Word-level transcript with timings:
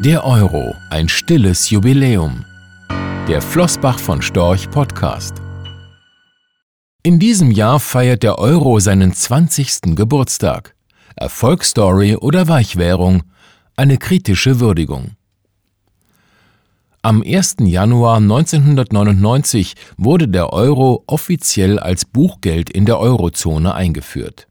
Der 0.00 0.24
Euro, 0.26 0.74
ein 0.90 1.08
stilles 1.08 1.70
Jubiläum. 1.70 2.44
Der 3.26 3.40
Flossbach 3.40 3.98
von 3.98 4.20
Storch 4.20 4.70
Podcast. 4.70 5.36
In 7.02 7.18
diesem 7.18 7.50
Jahr 7.50 7.80
feiert 7.80 8.22
der 8.22 8.38
Euro 8.38 8.78
seinen 8.78 9.14
20. 9.14 9.96
Geburtstag. 9.96 10.76
Erfolgsstory 11.16 12.14
oder 12.14 12.46
Weichwährung, 12.46 13.22
eine 13.74 13.96
kritische 13.96 14.60
Würdigung. 14.60 15.12
Am 17.00 17.22
1. 17.22 17.56
Januar 17.60 18.18
1999 18.18 19.74
wurde 19.96 20.28
der 20.28 20.52
Euro 20.52 21.04
offiziell 21.06 21.78
als 21.78 22.04
Buchgeld 22.04 22.68
in 22.68 22.84
der 22.84 23.00
Eurozone 23.00 23.74
eingeführt. 23.74 24.46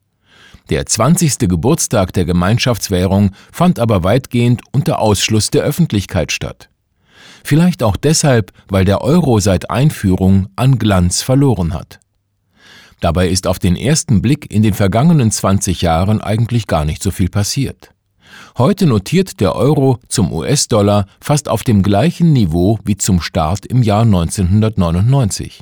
Der 0.70 0.86
20. 0.86 1.38
Geburtstag 1.48 2.14
der 2.14 2.26
Gemeinschaftswährung 2.26 3.32
fand 3.52 3.80
aber 3.80 4.04
weitgehend 4.04 4.62
unter 4.72 5.00
Ausschluss 5.00 5.52
der 5.52 5.64
Öffentlichkeit 5.64 6.32
statt. 6.32 6.70
Vielleicht 7.44 7.84
auch 7.84 7.96
deshalb, 7.96 8.52
weil 8.68 8.86
der 8.86 9.02
Euro 9.02 9.40
seit 9.40 9.70
Einführung 9.70 10.48
an 10.56 10.80
Glanz 10.80 11.22
verloren 11.22 11.76
hat. 11.76 12.00
Dabei 13.00 13.28
ist 13.28 13.46
auf 13.46 13.60
den 13.60 13.76
ersten 13.76 14.24
Blick 14.24 14.52
in 14.52 14.64
den 14.64 14.74
vergangenen 14.74 15.30
20 15.30 15.84
Jahren 15.84 16.22
eigentlich 16.22 16.66
gar 16.66 16.86
nicht 16.86 17.04
so 17.04 17.12
viel 17.12 17.30
passiert. 17.30 17.92
Heute 18.58 18.88
notiert 18.88 19.40
der 19.42 19.56
Euro 19.56 20.00
zum 20.08 20.32
US-Dollar 20.32 21.06
fast 21.22 21.48
auf 21.48 21.64
dem 21.64 21.84
gleichen 21.84 22.34
Niveau 22.34 22.80
wie 22.84 22.98
zum 22.98 23.22
Start 23.22 23.68
im 23.68 23.84
Jahr 23.84 24.02
1999. 24.02 25.62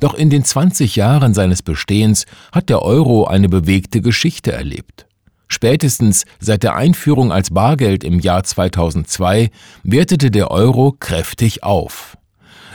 Doch 0.00 0.14
in 0.14 0.30
den 0.30 0.44
20 0.44 0.96
Jahren 0.96 1.34
seines 1.34 1.62
Bestehens 1.62 2.26
hat 2.52 2.68
der 2.68 2.82
Euro 2.82 3.24
eine 3.24 3.48
bewegte 3.48 4.00
Geschichte 4.00 4.52
erlebt. 4.52 5.06
Spätestens 5.48 6.24
seit 6.38 6.62
der 6.62 6.76
Einführung 6.76 7.32
als 7.32 7.50
Bargeld 7.50 8.04
im 8.04 8.20
Jahr 8.20 8.44
2002 8.44 9.50
wertete 9.82 10.30
der 10.30 10.50
Euro 10.50 10.94
kräftig 10.98 11.64
auf. 11.64 12.16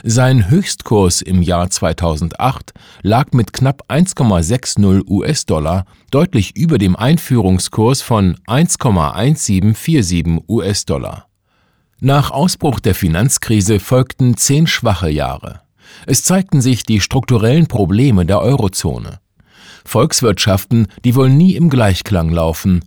Sein 0.04 0.50
Höchstkurs 0.50 1.22
im 1.22 1.42
Jahr 1.42 1.70
2008 1.70 2.74
lag 3.02 3.32
mit 3.32 3.52
knapp 3.52 3.84
1,60 3.88 5.08
US-Dollar 5.08 5.86
deutlich 6.10 6.56
über 6.56 6.78
dem 6.78 6.94
Einführungskurs 6.96 8.02
von 8.02 8.36
1,1747 8.46 10.42
US-Dollar. 10.48 11.26
Nach 11.98 12.30
Ausbruch 12.30 12.78
der 12.78 12.94
Finanzkrise 12.94 13.80
folgten 13.80 14.36
zehn 14.36 14.66
schwache 14.66 15.08
Jahre. 15.08 15.62
Es 16.06 16.22
zeigten 16.24 16.60
sich 16.60 16.84
die 16.84 17.00
strukturellen 17.00 17.66
Probleme 17.66 18.26
der 18.26 18.40
Eurozone. 18.40 19.20
Volkswirtschaften, 19.84 20.88
die 21.04 21.14
wohl 21.14 21.30
nie 21.30 21.54
im 21.54 21.70
Gleichklang 21.70 22.30
laufen, 22.30 22.84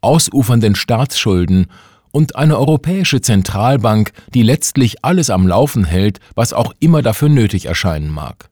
ausufernden 0.00 0.74
Staatsschulden 0.74 1.66
und 2.10 2.36
eine 2.36 2.58
europäische 2.58 3.20
Zentralbank, 3.20 4.12
die 4.34 4.42
letztlich 4.42 5.04
alles 5.04 5.30
am 5.30 5.46
Laufen 5.46 5.84
hält, 5.84 6.20
was 6.34 6.52
auch 6.52 6.72
immer 6.78 7.02
dafür 7.02 7.28
nötig 7.28 7.66
erscheinen 7.66 8.10
mag. 8.10 8.50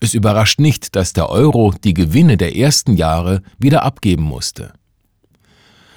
Es 0.00 0.14
überrascht 0.14 0.60
nicht, 0.60 0.96
dass 0.96 1.12
der 1.12 1.28
Euro 1.28 1.74
die 1.84 1.94
Gewinne 1.94 2.36
der 2.36 2.56
ersten 2.56 2.96
Jahre 2.96 3.42
wieder 3.58 3.82
abgeben 3.82 4.22
musste. 4.22 4.72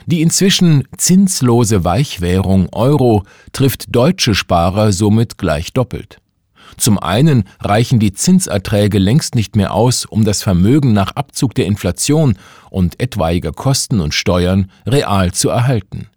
Die 0.08 0.22
inzwischen 0.22 0.88
zinslose 0.98 1.84
Weichwährung 1.84 2.68
Euro 2.74 3.24
trifft 3.54 3.96
deutsche 3.96 4.34
Sparer 4.34 4.92
somit 4.92 5.38
gleich 5.38 5.74
doppelt. 5.74 6.20
Zum 6.78 7.00
einen 7.00 7.44
reichen 7.60 8.00
die 8.00 8.14
Zinserträge 8.14 9.00
längst 9.00 9.36
nicht 9.36 9.56
mehr 9.56 9.74
aus, 9.74 10.06
um 10.06 10.26
das 10.26 10.44
Vermögen 10.44 10.94
nach 10.94 11.12
Abzug 11.12 11.56
der 11.56 11.66
Inflation 11.66 12.38
und 12.70 13.00
etwaiger 13.00 13.52
Kosten 13.52 14.00
und 14.00 14.14
Steuern 14.14 14.72
real 14.86 15.32
zu 15.32 15.50
erhalten. 15.50 16.08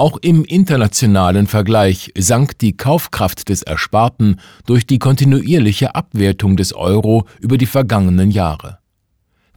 Auch 0.00 0.16
im 0.22 0.44
internationalen 0.46 1.46
Vergleich 1.46 2.10
sank 2.16 2.58
die 2.58 2.74
Kaufkraft 2.74 3.50
des 3.50 3.62
Ersparten 3.62 4.40
durch 4.64 4.86
die 4.86 4.98
kontinuierliche 4.98 5.94
Abwertung 5.94 6.56
des 6.56 6.72
Euro 6.72 7.26
über 7.38 7.58
die 7.58 7.66
vergangenen 7.66 8.30
Jahre. 8.30 8.78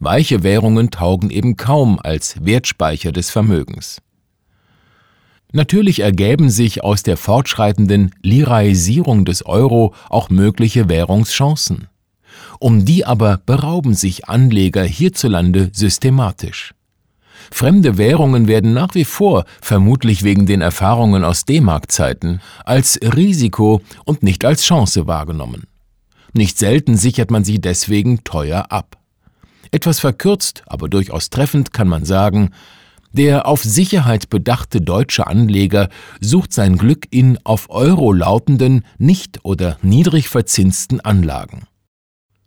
Weiche 0.00 0.42
Währungen 0.42 0.90
taugen 0.90 1.30
eben 1.30 1.56
kaum 1.56 1.98
als 1.98 2.44
Wertspeicher 2.44 3.10
des 3.10 3.30
Vermögens. 3.30 4.02
Natürlich 5.52 6.00
ergäben 6.00 6.50
sich 6.50 6.82
aus 6.82 7.02
der 7.02 7.16
fortschreitenden 7.16 8.10
Liraisierung 8.22 9.24
des 9.24 9.46
Euro 9.46 9.94
auch 10.08 10.30
mögliche 10.30 10.88
Währungschancen. 10.88 11.88
Um 12.58 12.84
die 12.84 13.04
aber 13.04 13.40
berauben 13.44 13.94
sich 13.94 14.28
Anleger 14.28 14.82
hierzulande 14.82 15.70
systematisch. 15.72 16.74
Fremde 17.50 17.98
Währungen 17.98 18.48
werden 18.48 18.72
nach 18.72 18.94
wie 18.94 19.04
vor, 19.04 19.44
vermutlich 19.60 20.22
wegen 20.22 20.46
den 20.46 20.60
Erfahrungen 20.60 21.24
aus 21.24 21.44
D-Mark-Zeiten, 21.44 22.40
als 22.64 22.98
Risiko 23.02 23.82
und 24.04 24.22
nicht 24.22 24.44
als 24.44 24.64
Chance 24.64 25.06
wahrgenommen. 25.06 25.64
Nicht 26.32 26.58
selten 26.58 26.96
sichert 26.96 27.30
man 27.30 27.44
sie 27.44 27.60
deswegen 27.60 28.24
teuer 28.24 28.66
ab. 28.70 28.96
Etwas 29.70 30.00
verkürzt, 30.00 30.62
aber 30.66 30.88
durchaus 30.88 31.30
treffend 31.30 31.72
kann 31.72 31.88
man 31.88 32.04
sagen, 32.04 32.50
der 33.14 33.46
auf 33.46 33.62
Sicherheit 33.62 34.28
bedachte 34.28 34.80
deutsche 34.80 35.26
Anleger 35.26 35.88
sucht 36.20 36.52
sein 36.52 36.76
Glück 36.76 37.06
in 37.10 37.38
auf 37.44 37.70
Euro 37.70 38.12
lautenden, 38.12 38.84
nicht 38.98 39.40
oder 39.44 39.78
niedrig 39.82 40.28
verzinsten 40.28 41.00
Anlagen. 41.00 41.66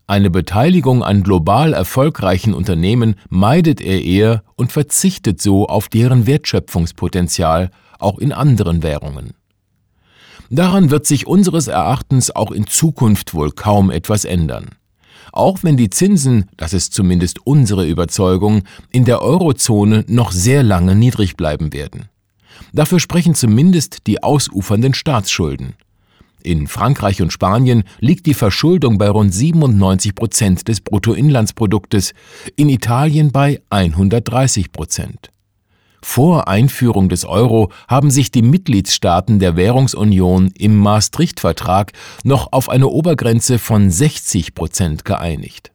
Eine 0.06 0.30
Beteiligung 0.30 1.04
an 1.04 1.24
global 1.24 1.74
erfolgreichen 1.74 2.54
Unternehmen 2.54 3.16
meidet 3.30 3.82
er 3.82 4.02
eher 4.04 4.44
und 4.56 4.72
verzichtet 4.72 5.42
so 5.42 5.68
auf 5.68 5.90
deren 5.90 6.26
Wertschöpfungspotenzial, 6.28 7.72
auch 8.00 8.18
in 8.20 8.32
anderen 8.32 8.84
Währungen. 8.84 9.34
Daran 10.50 10.92
wird 10.92 11.06
sich 11.06 11.28
unseres 11.28 11.68
Erachtens 11.68 12.34
auch 12.34 12.52
in 12.52 12.68
Zukunft 12.68 13.34
wohl 13.34 13.52
kaum 13.52 13.90
etwas 13.92 14.24
ändern. 14.24 14.70
Auch 15.32 15.60
wenn 15.64 15.78
die 15.78 15.90
Zinsen, 15.90 16.46
das 16.58 16.74
ist 16.74 16.94
zumindest 16.94 17.46
unsere 17.46 17.88
Überzeugung, 17.88 18.64
in 18.92 19.06
der 19.06 19.22
Eurozone 19.22 20.06
noch 20.08 20.32
sehr 20.32 20.64
lange 20.64 20.96
niedrig 20.96 21.38
bleiben 21.38 21.74
werden. 21.74 22.10
Dafür 22.74 23.00
sprechen 23.00 23.36
zumindest 23.36 24.08
die 24.08 24.24
ausufernden 24.24 24.94
Staatsschulden. 24.94 25.76
In 26.44 26.68
Frankreich 26.68 27.22
und 27.22 27.34
Spanien 27.34 27.84
liegt 28.00 28.26
die 28.26 28.34
Verschuldung 28.34 28.98
bei 28.98 29.10
rund 29.10 29.34
97 29.34 30.16
Prozent 30.16 30.68
des 30.68 30.82
Bruttoinlandsproduktes, 30.82 32.14
in 32.56 32.70
Italien 32.70 33.32
bei 33.32 33.62
130 33.70 34.72
Prozent. 34.72 35.30
Vor 36.02 36.48
Einführung 36.48 37.10
des 37.10 37.26
Euro 37.26 37.72
haben 37.88 38.12
sich 38.12 38.32
die 38.32 38.44
Mitgliedstaaten 38.44 39.40
der 39.40 39.56
Währungsunion 39.56 40.52
im 40.58 40.78
Maastricht-Vertrag 40.78 41.94
noch 42.24 42.54
auf 42.54 42.70
eine 42.70 42.88
Obergrenze 42.88 43.58
von 43.60 43.90
60 43.90 44.54
Prozent 44.54 45.06
geeinigt. 45.06 45.72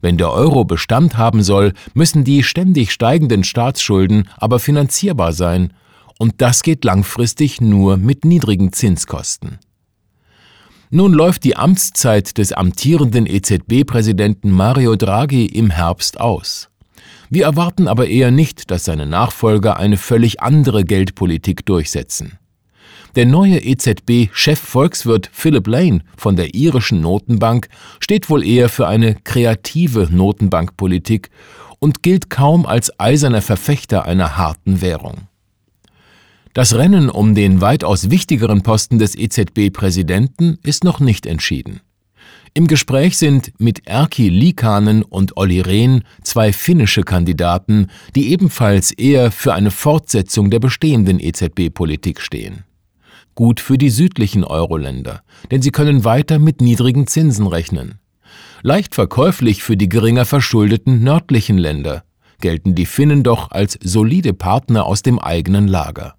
Wenn 0.00 0.16
der 0.16 0.30
Euro 0.30 0.64
Bestand 0.64 1.16
haben 1.16 1.42
soll, 1.42 1.72
müssen 1.92 2.22
die 2.22 2.44
ständig 2.44 2.92
steigenden 2.92 3.42
Staatsschulden 3.42 4.28
aber 4.36 4.58
finanzierbar 4.58 5.32
sein, 5.32 5.72
und 6.18 6.34
das 6.38 6.62
geht 6.62 6.84
langfristig 6.84 7.60
nur 7.60 7.96
mit 7.96 8.24
niedrigen 8.24 8.72
Zinskosten. 8.72 9.58
Nun 10.90 11.12
läuft 11.12 11.44
die 11.44 11.56
Amtszeit 11.56 12.38
des 12.38 12.52
amtierenden 12.52 13.26
EZB-Präsidenten 13.26 14.50
Mario 14.50 14.96
Draghi 14.96 15.46
im 15.46 15.70
Herbst 15.70 16.18
aus. 16.18 16.70
Wir 17.30 17.44
erwarten 17.44 17.88
aber 17.88 18.08
eher 18.08 18.30
nicht, 18.30 18.70
dass 18.70 18.84
seine 18.84 19.06
Nachfolger 19.06 19.76
eine 19.76 19.96
völlig 19.96 20.40
andere 20.40 20.84
Geldpolitik 20.84 21.66
durchsetzen. 21.66 22.38
Der 23.16 23.26
neue 23.26 23.58
EZB-Chefvolkswirt 23.58 25.30
Philip 25.32 25.66
Lane 25.66 26.00
von 26.16 26.36
der 26.36 26.54
irischen 26.54 27.00
Notenbank 27.00 27.68
steht 28.00 28.30
wohl 28.30 28.44
eher 28.44 28.68
für 28.68 28.86
eine 28.86 29.14
kreative 29.14 30.08
Notenbankpolitik 30.10 31.30
und 31.78 32.02
gilt 32.02 32.30
kaum 32.30 32.66
als 32.66 32.98
eiserner 33.00 33.42
Verfechter 33.42 34.04
einer 34.04 34.36
harten 34.36 34.80
Währung. 34.80 35.28
Das 36.54 36.74
Rennen 36.74 37.08
um 37.08 37.34
den 37.34 37.60
weitaus 37.60 38.10
wichtigeren 38.10 38.62
Posten 38.62 38.98
des 38.98 39.16
EZB-Präsidenten 39.16 40.58
ist 40.62 40.84
noch 40.84 40.98
nicht 40.98 41.26
entschieden. 41.26 41.80
Im 42.54 42.66
Gespräch 42.66 43.18
sind 43.18 43.52
mit 43.58 43.86
Erkki 43.86 44.28
Liikanen 44.28 45.02
und 45.02 45.36
Olli 45.36 45.60
Rehn 45.60 46.02
zwei 46.22 46.52
finnische 46.52 47.02
Kandidaten, 47.02 47.88
die 48.14 48.30
ebenfalls 48.30 48.92
eher 48.92 49.30
für 49.30 49.54
eine 49.54 49.70
Fortsetzung 49.70 50.50
der 50.50 50.58
bestehenden 50.58 51.20
EZB-Politik 51.20 52.20
stehen. 52.20 52.64
Gut 53.34 53.60
für 53.60 53.78
die 53.78 53.90
südlichen 53.90 54.44
Euro-Länder, 54.44 55.22
denn 55.50 55.62
sie 55.62 55.70
können 55.70 56.04
weiter 56.04 56.38
mit 56.38 56.60
niedrigen 56.60 57.06
Zinsen 57.06 57.46
rechnen. 57.46 58.00
Leicht 58.62 58.94
verkäuflich 58.94 59.62
für 59.62 59.76
die 59.76 59.88
geringer 59.88 60.24
verschuldeten 60.24 61.04
nördlichen 61.04 61.58
Länder, 61.58 62.02
gelten 62.40 62.74
die 62.74 62.86
Finnen 62.86 63.22
doch 63.22 63.50
als 63.50 63.78
solide 63.82 64.32
Partner 64.32 64.86
aus 64.86 65.02
dem 65.02 65.18
eigenen 65.18 65.68
Lager. 65.68 66.17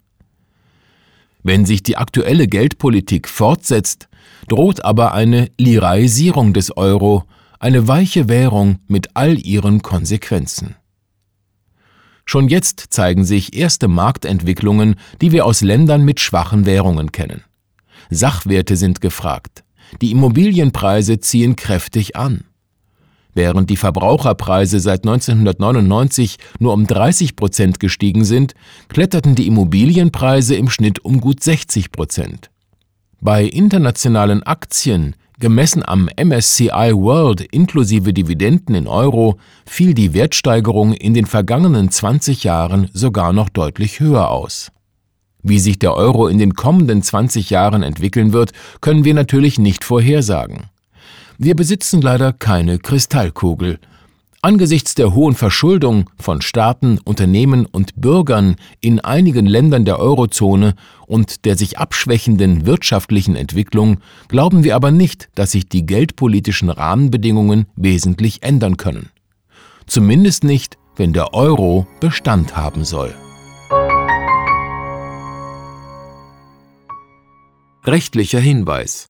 Wenn 1.42 1.64
sich 1.64 1.82
die 1.82 1.96
aktuelle 1.96 2.48
Geldpolitik 2.48 3.28
fortsetzt, 3.28 4.08
droht 4.48 4.84
aber 4.84 5.14
eine 5.14 5.50
Liraisierung 5.58 6.52
des 6.52 6.76
Euro, 6.76 7.24
eine 7.58 7.88
weiche 7.88 8.28
Währung 8.28 8.78
mit 8.88 9.16
all 9.16 9.38
ihren 9.38 9.82
Konsequenzen. 9.82 10.76
Schon 12.24 12.48
jetzt 12.48 12.86
zeigen 12.90 13.24
sich 13.24 13.56
erste 13.56 13.88
Marktentwicklungen, 13.88 14.96
die 15.20 15.32
wir 15.32 15.46
aus 15.46 15.62
Ländern 15.62 16.04
mit 16.04 16.20
schwachen 16.20 16.64
Währungen 16.64 17.10
kennen. 17.10 17.42
Sachwerte 18.08 18.76
sind 18.76 19.00
gefragt. 19.00 19.64
Die 20.00 20.12
Immobilienpreise 20.12 21.20
ziehen 21.20 21.56
kräftig 21.56 22.16
an. 22.16 22.44
Während 23.34 23.70
die 23.70 23.76
Verbraucherpreise 23.76 24.80
seit 24.80 25.06
1999 25.06 26.38
nur 26.58 26.72
um 26.72 26.86
30 26.86 27.36
Prozent 27.36 27.80
gestiegen 27.80 28.24
sind, 28.24 28.54
kletterten 28.88 29.34
die 29.34 29.46
Immobilienpreise 29.46 30.56
im 30.56 30.68
Schnitt 30.68 31.04
um 31.04 31.20
gut 31.20 31.42
60 31.42 31.92
Prozent. 31.92 32.50
Bei 33.20 33.44
internationalen 33.44 34.42
Aktien, 34.42 35.14
gemessen 35.38 35.82
am 35.86 36.08
MSCI 36.16 36.92
World 36.94 37.40
inklusive 37.40 38.12
Dividenden 38.12 38.74
in 38.74 38.86
Euro, 38.86 39.38
fiel 39.64 39.94
die 39.94 40.12
Wertsteigerung 40.12 40.92
in 40.92 41.14
den 41.14 41.26
vergangenen 41.26 41.90
20 41.90 42.44
Jahren 42.44 42.90
sogar 42.92 43.32
noch 43.32 43.48
deutlich 43.48 44.00
höher 44.00 44.30
aus. 44.30 44.72
Wie 45.42 45.58
sich 45.58 45.78
der 45.78 45.94
Euro 45.94 46.28
in 46.28 46.38
den 46.38 46.54
kommenden 46.54 47.02
20 47.02 47.50
Jahren 47.50 47.82
entwickeln 47.82 48.32
wird, 48.32 48.52
können 48.80 49.04
wir 49.04 49.14
natürlich 49.14 49.58
nicht 49.58 49.84
vorhersagen. 49.84 50.64
Wir 51.42 51.56
besitzen 51.56 52.02
leider 52.02 52.34
keine 52.34 52.78
Kristallkugel. 52.78 53.78
Angesichts 54.42 54.94
der 54.94 55.14
hohen 55.14 55.34
Verschuldung 55.34 56.10
von 56.18 56.42
Staaten, 56.42 56.98
Unternehmen 57.02 57.64
und 57.64 57.98
Bürgern 57.98 58.56
in 58.82 59.00
einigen 59.00 59.46
Ländern 59.46 59.86
der 59.86 60.00
Eurozone 60.00 60.74
und 61.06 61.46
der 61.46 61.56
sich 61.56 61.78
abschwächenden 61.78 62.66
wirtschaftlichen 62.66 63.36
Entwicklung 63.36 64.00
glauben 64.28 64.64
wir 64.64 64.76
aber 64.76 64.90
nicht, 64.90 65.30
dass 65.34 65.52
sich 65.52 65.66
die 65.66 65.86
geldpolitischen 65.86 66.68
Rahmenbedingungen 66.68 67.64
wesentlich 67.74 68.42
ändern 68.42 68.76
können. 68.76 69.08
Zumindest 69.86 70.44
nicht, 70.44 70.76
wenn 70.96 71.14
der 71.14 71.32
Euro 71.32 71.86
Bestand 72.00 72.54
haben 72.54 72.84
soll. 72.84 73.14
Rechtlicher 77.86 78.40
Hinweis 78.40 79.09